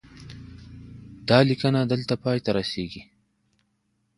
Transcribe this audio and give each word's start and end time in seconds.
دا 1.29 1.37
لیکنه 1.49 1.79
دلته 1.91 2.13
پای 2.23 2.37
ته 2.45 2.51
رسیږي. 2.57 3.03